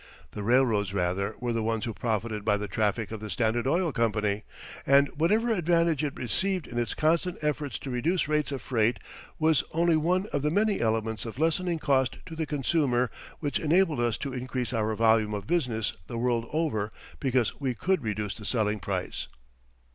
The 0.31 0.41
railroads, 0.41 0.95
rather, 0.95 1.35
were 1.39 1.53
the 1.53 1.61
ones 1.61 1.85
who 1.85 1.93
profited 1.93 2.43
by 2.43 2.57
the 2.57 2.67
traffic 2.67 3.11
of 3.11 3.19
the 3.19 3.29
Standard 3.29 3.67
Oil 3.67 3.91
Company, 3.91 4.41
and 4.83 5.07
whatever 5.09 5.53
advantage 5.53 6.03
it 6.03 6.15
received 6.17 6.65
in 6.65 6.79
its 6.79 6.95
constant 6.95 7.37
efforts 7.43 7.77
to 7.77 7.91
reduce 7.91 8.27
rates 8.27 8.51
of 8.51 8.63
freight 8.63 8.97
was 9.37 9.63
only 9.73 9.95
one 9.95 10.25
of 10.33 10.41
the 10.41 10.49
many 10.49 10.81
elements 10.81 11.23
of 11.23 11.37
lessening 11.37 11.77
cost 11.77 12.17
to 12.25 12.35
the 12.35 12.47
consumer 12.47 13.11
which 13.41 13.59
enabled 13.59 13.99
us 13.99 14.17
to 14.17 14.33
increase 14.33 14.73
our 14.73 14.95
volume 14.95 15.35
of 15.35 15.45
business 15.45 15.93
the 16.07 16.17
world 16.17 16.47
over 16.51 16.91
because 17.19 17.59
we 17.61 17.75
could 17.75 18.01
reduce 18.03 18.33
the 18.33 18.43
selling 18.43 18.79
price. 18.79 19.27